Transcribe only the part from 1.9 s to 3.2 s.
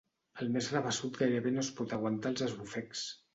aguantar els esbufecs.